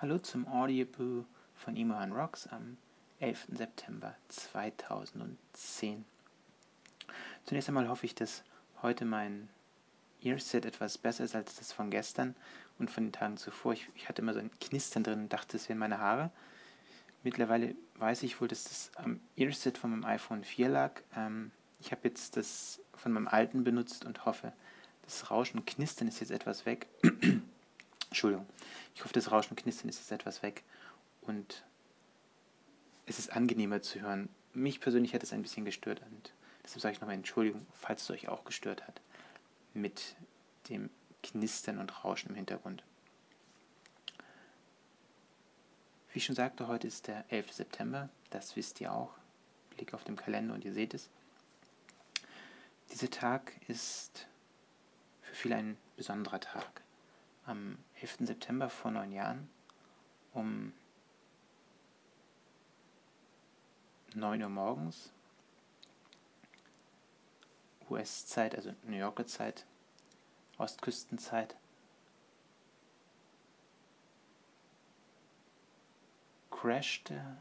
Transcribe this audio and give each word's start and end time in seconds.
Hallo 0.00 0.20
zum 0.20 0.46
Audioboo 0.46 1.24
von 1.56 1.76
Imo 1.76 1.98
Rocks 2.14 2.46
am 2.46 2.76
11. 3.18 3.48
September 3.54 4.14
2010. 4.28 6.04
Zunächst 7.44 7.68
einmal 7.68 7.88
hoffe 7.88 8.06
ich, 8.06 8.14
dass 8.14 8.44
heute 8.80 9.04
mein 9.04 9.48
Earset 10.22 10.66
etwas 10.66 10.98
besser 10.98 11.24
ist 11.24 11.34
als 11.34 11.56
das 11.56 11.72
von 11.72 11.90
gestern 11.90 12.36
und 12.78 12.92
von 12.92 13.06
den 13.06 13.12
Tagen 13.12 13.38
zuvor. 13.38 13.72
Ich, 13.72 13.88
ich 13.96 14.08
hatte 14.08 14.22
immer 14.22 14.34
so 14.34 14.38
ein 14.38 14.52
Knistern 14.60 15.02
drin 15.02 15.22
und 15.22 15.32
dachte, 15.32 15.56
es 15.56 15.68
wären 15.68 15.78
meine 15.78 15.98
Haare. 15.98 16.30
Mittlerweile 17.24 17.74
weiß 17.96 18.22
ich 18.22 18.40
wohl, 18.40 18.46
dass 18.46 18.62
das 18.62 18.92
am 18.94 19.18
Earset 19.34 19.78
von 19.78 19.90
meinem 19.90 20.04
iPhone 20.04 20.44
4 20.44 20.68
lag. 20.68 20.92
Ähm, 21.16 21.50
ich 21.80 21.90
habe 21.90 22.02
jetzt 22.04 22.36
das 22.36 22.80
von 22.94 23.10
meinem 23.10 23.26
alten 23.26 23.64
benutzt 23.64 24.04
und 24.04 24.26
hoffe, 24.26 24.52
das 25.02 25.32
Rauschen 25.32 25.58
und 25.58 25.66
Knistern 25.66 26.06
ist 26.06 26.20
jetzt 26.20 26.30
etwas 26.30 26.66
weg. 26.66 26.86
Entschuldigung. 28.10 28.46
Ich 28.94 29.04
hoffe, 29.04 29.12
das 29.14 29.30
Rauschen 29.30 29.50
und 29.50 29.62
Knistern 29.62 29.88
ist 29.88 29.98
jetzt 29.98 30.12
etwas 30.12 30.42
weg 30.42 30.64
und 31.22 31.64
es 33.06 33.18
ist 33.18 33.32
angenehmer 33.32 33.82
zu 33.82 34.00
hören. 34.00 34.28
Mich 34.54 34.80
persönlich 34.80 35.14
hat 35.14 35.22
es 35.22 35.32
ein 35.32 35.42
bisschen 35.42 35.64
gestört 35.64 36.02
und 36.10 36.32
deshalb 36.64 36.80
sage 36.80 36.94
ich 36.94 37.00
nochmal 37.00 37.16
Entschuldigung, 37.16 37.66
falls 37.74 38.02
es 38.02 38.10
euch 38.10 38.28
auch 38.28 38.44
gestört 38.44 38.86
hat 38.86 39.00
mit 39.74 40.16
dem 40.68 40.90
Knistern 41.22 41.78
und 41.78 42.04
Rauschen 42.04 42.30
im 42.30 42.36
Hintergrund. 42.36 42.82
Wie 46.12 46.18
ich 46.18 46.24
schon 46.24 46.34
sagte, 46.34 46.68
heute 46.68 46.86
ist 46.86 47.06
der 47.06 47.24
11. 47.30 47.52
September, 47.52 48.08
das 48.30 48.56
wisst 48.56 48.80
ihr 48.80 48.92
auch. 48.92 49.12
Blick 49.70 49.94
auf 49.94 50.04
den 50.04 50.16
Kalender 50.16 50.54
und 50.54 50.64
ihr 50.64 50.72
seht 50.72 50.94
es. 50.94 51.08
Dieser 52.90 53.10
Tag 53.10 53.52
ist 53.68 54.26
für 55.22 55.34
viele 55.34 55.56
ein 55.56 55.76
besonderer 55.96 56.40
Tag 56.40 56.82
am 57.48 57.78
11. 58.02 58.26
September 58.26 58.68
vor 58.68 58.90
neun 58.90 59.10
Jahren 59.10 59.48
um 60.34 60.74
9 64.14 64.42
Uhr 64.42 64.48
morgens 64.50 65.12
US-Zeit, 67.88 68.54
also 68.54 68.74
New 68.82 68.98
Yorker 68.98 69.26
Zeit, 69.26 69.64
Ostküstenzeit, 70.58 71.56
crashte 76.50 77.38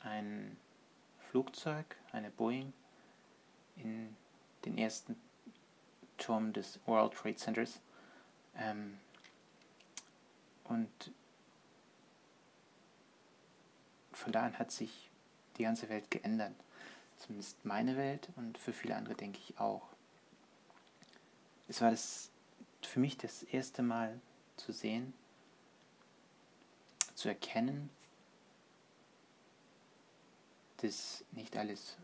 ein 0.00 0.58
Flugzeug, 1.30 1.96
eine 2.12 2.30
Boeing, 2.30 2.74
in 3.76 4.14
den 4.66 4.76
ersten 4.76 5.16
Turm 6.18 6.52
des 6.52 6.78
World 6.84 7.14
Trade 7.14 7.36
Centers 7.36 7.80
ähm, 8.58 8.98
und 10.64 11.12
von 14.12 14.32
da 14.32 14.44
an 14.44 14.58
hat 14.58 14.70
sich 14.70 15.10
die 15.56 15.62
ganze 15.62 15.88
Welt 15.88 16.10
geändert. 16.10 16.54
Zumindest 17.18 17.64
meine 17.64 17.96
Welt 17.96 18.28
und 18.36 18.58
für 18.58 18.72
viele 18.72 18.96
andere 18.96 19.14
denke 19.14 19.38
ich 19.38 19.58
auch. 19.58 19.88
Es 21.68 21.80
war 21.80 21.90
das 21.90 22.30
für 22.82 23.00
mich 23.00 23.16
das 23.16 23.42
erste 23.42 23.82
Mal 23.82 24.20
zu 24.56 24.72
sehen, 24.72 25.12
zu 27.14 27.28
erkennen, 27.28 27.90
dass 30.78 31.24
nicht 31.32 31.56
alles 31.56 31.96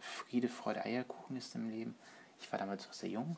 Friede, 0.00 0.48
Freude, 0.48 0.84
Eierkuchen 0.84 1.36
ist 1.36 1.54
im 1.54 1.68
Leben. 1.68 1.94
Ich 2.40 2.50
war 2.50 2.58
damals 2.58 2.86
noch 2.86 2.94
sehr 2.94 3.10
jung 3.10 3.36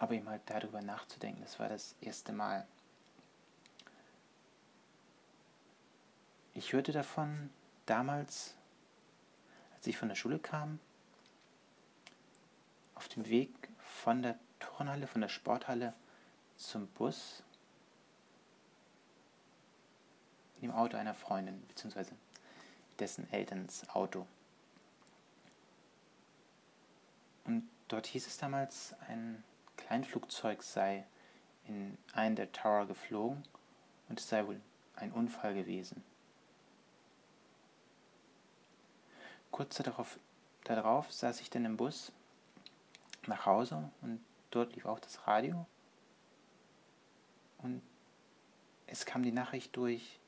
aber 0.00 0.14
eben 0.14 0.28
halt 0.30 0.40
darüber 0.46 0.80
nachzudenken, 0.80 1.42
das 1.42 1.58
war 1.60 1.68
das 1.68 1.94
erste 2.00 2.32
Mal. 2.32 2.66
Ich 6.54 6.72
hörte 6.72 6.90
davon 6.90 7.50
damals, 7.84 8.54
als 9.74 9.86
ich 9.86 9.98
von 9.98 10.08
der 10.08 10.16
Schule 10.16 10.38
kam, 10.38 10.80
auf 12.94 13.08
dem 13.08 13.26
Weg 13.28 13.50
von 13.78 14.22
der 14.22 14.38
Turnhalle, 14.58 15.06
von 15.06 15.20
der 15.20 15.28
Sporthalle 15.28 15.92
zum 16.56 16.86
Bus, 16.88 17.42
in 20.56 20.62
dem 20.62 20.72
Auto 20.72 20.96
einer 20.96 21.14
Freundin, 21.14 21.62
beziehungsweise 21.68 22.12
dessen 22.98 23.30
Elterns 23.30 23.86
Auto. 23.90 24.26
Und 27.44 27.68
dort 27.88 28.06
hieß 28.06 28.26
es 28.26 28.38
damals, 28.38 28.94
ein 29.06 29.44
ein 29.90 30.04
Flugzeug 30.04 30.62
sei 30.62 31.04
in 31.66 31.98
einen 32.14 32.36
der 32.36 32.52
Tower 32.52 32.86
geflogen 32.86 33.42
und 34.08 34.18
es 34.18 34.28
sei 34.28 34.46
wohl 34.46 34.60
ein 34.96 35.12
Unfall 35.12 35.52
gewesen. 35.54 36.02
Kurz 39.50 39.76
darauf, 39.76 40.18
darauf 40.64 41.12
saß 41.12 41.40
ich 41.40 41.50
dann 41.50 41.64
im 41.64 41.76
Bus 41.76 42.12
nach 43.26 43.46
Hause 43.46 43.90
und 44.00 44.24
dort 44.50 44.74
lief 44.74 44.86
auch 44.86 45.00
das 45.00 45.26
Radio. 45.26 45.66
Und 47.58 47.82
es 48.86 49.04
kam 49.04 49.22
die 49.22 49.32
Nachricht 49.32 49.76
durch, 49.76 50.20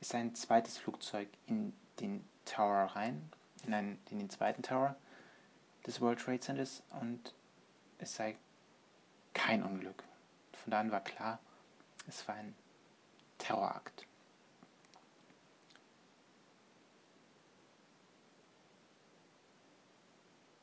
es 0.00 0.08
sei 0.08 0.20
ein 0.20 0.34
zweites 0.34 0.78
Flugzeug 0.78 1.28
in 1.46 1.74
den 2.00 2.24
Tower 2.46 2.84
rein, 2.96 3.30
in, 3.66 3.74
einen, 3.74 3.98
in 4.10 4.18
den 4.18 4.30
zweiten 4.30 4.62
Tower 4.62 4.96
des 5.86 6.00
World 6.00 6.20
Trade 6.20 6.40
Centers 6.40 6.82
und 7.00 7.34
es 7.98 8.14
sei 8.14 8.36
kein 9.50 9.64
Unglück. 9.64 10.04
Von 10.52 10.70
da 10.70 10.78
an 10.78 10.92
war 10.92 11.02
klar, 11.02 11.40
es 12.06 12.28
war 12.28 12.36
ein 12.36 12.54
Terrorakt. 13.36 14.06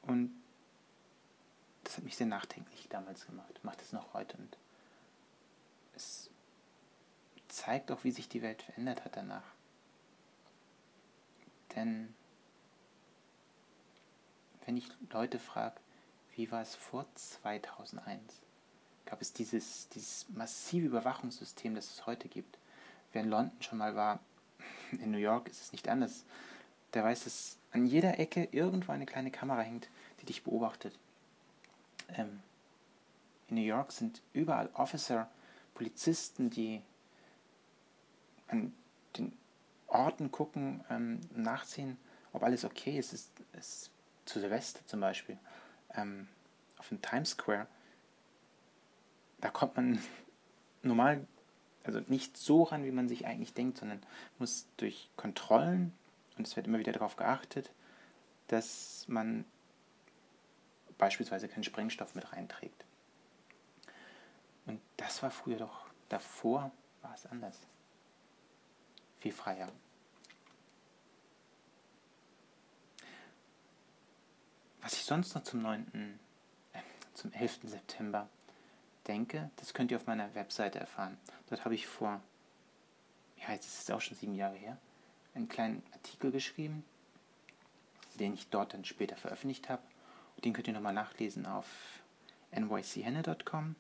Und 0.04 0.42
das 1.84 1.98
hat 1.98 2.06
mich 2.06 2.16
sehr 2.16 2.28
nachdenklich 2.28 2.88
damals 2.88 3.26
gemacht, 3.26 3.60
macht 3.62 3.82
es 3.82 3.92
noch 3.92 4.14
heute. 4.14 4.38
Und 4.38 4.58
es 5.94 6.30
zeigt 7.50 7.92
auch, 7.92 8.06
wie 8.06 8.12
sich 8.12 8.30
die 8.30 8.42
Welt 8.42 8.62
verändert 8.62 9.04
hat 9.04 9.18
danach. 9.18 9.52
Denn 11.76 12.16
wenn 14.66 14.78
ich 14.78 14.88
Leute 15.10 15.40
frage, 15.40 15.76
wie 16.38 16.50
war 16.52 16.62
es 16.62 16.74
vor 16.74 17.06
2001, 17.16 18.47
gab 19.08 19.22
es 19.22 19.34
dieses, 19.34 19.88
dieses 19.90 20.28
massive 20.30 20.88
Überwachungssystem, 20.88 21.74
das 21.76 21.90
es 21.92 22.06
heute 22.06 22.28
gibt. 22.28 22.58
Wer 23.14 23.24
in 23.24 23.30
London 23.30 23.62
schon 23.62 23.78
mal 23.78 23.96
war, 23.96 24.20
in 24.92 25.12
New 25.12 25.18
York 25.18 25.48
ist 25.48 25.62
es 25.62 25.72
nicht 25.72 25.88
anders. 25.88 26.26
Der 26.94 27.04
weiß, 27.04 27.24
dass 27.24 27.58
an 27.72 27.86
jeder 27.86 28.20
Ecke 28.20 28.48
irgendwo 28.52 28.92
eine 28.92 29.06
kleine 29.06 29.32
Kamera 29.32 29.62
hängt, 29.62 29.90
die 30.22 30.26
dich 30.26 30.44
beobachtet. 30.44 30.98
Ähm, 32.10 32.42
in 33.50 33.56
New 33.56 33.64
York 33.64 33.92
sind 33.92 34.22
überall 34.34 34.70
Officer, 34.74 35.30
Polizisten, 35.74 36.50
die 36.50 36.82
an 38.48 38.74
den 39.18 39.38
Orten 39.88 40.32
gucken, 40.32 40.84
ähm, 40.90 41.22
nachsehen, 41.34 41.98
ob 42.34 42.44
alles 42.44 42.66
okay 42.66 42.98
ist. 42.98 43.14
Es 43.14 43.30
ist 43.54 43.92
zu 44.26 44.40
Silvester 44.40 44.86
zum 44.86 45.00
Beispiel 45.00 45.38
ähm, 45.96 46.28
auf 46.78 46.90
dem 46.90 47.02
Times 47.02 47.32
Square 47.32 47.68
da 49.40 49.50
kommt 49.50 49.76
man 49.76 50.02
normal, 50.82 51.26
also 51.84 52.00
nicht 52.08 52.38
so 52.38 52.64
ran, 52.64 52.84
wie 52.84 52.92
man 52.92 53.08
sich 53.08 53.26
eigentlich 53.26 53.54
denkt, 53.54 53.78
sondern 53.78 54.02
muss 54.40 54.68
durch 54.78 55.10
Kontrollen, 55.16 55.94
und 56.38 56.48
es 56.48 56.56
wird 56.56 56.68
immer 56.68 56.80
wieder 56.80 56.92
darauf 56.92 57.16
geachtet, 57.16 57.72
dass 58.48 59.06
man 59.08 59.46
beispielsweise 60.98 61.48
keinen 61.48 61.64
Sprengstoff 61.64 62.16
mit 62.16 62.32
reinträgt. 62.34 62.86
Und 64.66 64.82
das 64.98 65.24
war 65.24 65.32
früher 65.32 65.58
doch, 65.58 65.86
davor 66.10 66.72
war 67.02 67.14
es 67.14 67.26
anders. 67.26 67.60
Viel 69.20 69.32
freier. 69.32 69.72
Was 74.82 74.94
ich 74.94 75.04
sonst 75.04 75.34
noch 75.36 75.44
zum 75.44 75.62
9., 75.62 76.20
äh, 76.74 76.80
zum 77.14 77.34
11. 77.34 77.60
September 77.64 78.30
denke, 79.08 79.50
das 79.58 79.74
könnt 79.74 79.92
ihr 79.92 79.98
auf 79.98 80.08
meiner 80.08 80.34
Webseite 80.36 80.80
erfahren. 80.80 81.18
Dort 81.50 81.66
habe 81.66 81.76
ich 81.76 81.88
vor, 81.88 82.22
ja, 83.42 83.54
jetzt 83.54 83.68
ist 83.68 83.82
es 83.82 83.92
auch 83.92 84.02
schon 84.02 84.18
sieben 84.18 84.36
Jahre 84.36 84.56
her, 84.56 84.78
einen 85.34 85.50
kleinen 85.50 85.84
Artikel 85.94 86.32
geschrieben, 86.32 86.84
den 88.20 88.34
ich 88.34 88.50
dort 88.50 88.74
dann 88.74 88.86
später 88.86 89.16
veröffentlicht 89.16 89.70
habe. 89.70 89.84
Den 90.44 90.54
könnt 90.54 90.68
ihr 90.68 90.74
nochmal 90.74 90.94
nachlesen 90.94 91.46
auf 91.46 91.68
nychenne.com. 92.52 93.76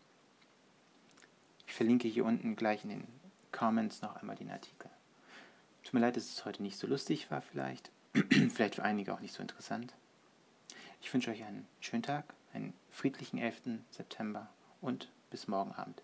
Ich 1.67 1.73
verlinke 1.73 2.07
hier 2.07 2.25
unten 2.25 2.55
gleich 2.55 2.83
in 2.83 2.89
den 2.89 3.07
Comments 3.51 4.01
noch 4.01 4.15
einmal 4.15 4.35
den 4.35 4.51
Artikel. 4.51 4.89
Tut 5.83 5.93
mir 5.93 5.99
leid, 5.99 6.17
dass 6.17 6.25
es 6.25 6.45
heute 6.45 6.63
nicht 6.63 6.77
so 6.77 6.87
lustig 6.87 7.29
war, 7.31 7.41
vielleicht. 7.41 7.91
vielleicht 8.53 8.75
für 8.75 8.83
einige 8.83 9.13
auch 9.13 9.19
nicht 9.19 9.33
so 9.33 9.41
interessant. 9.41 9.93
Ich 11.01 11.13
wünsche 11.13 11.31
euch 11.31 11.43
einen 11.43 11.67
schönen 11.79 12.03
Tag, 12.03 12.25
einen 12.53 12.73
friedlichen 12.89 13.37
11. 13.37 13.79
September 13.91 14.49
und 14.81 15.09
bis 15.29 15.47
morgen 15.47 15.73
Abend. 15.73 16.01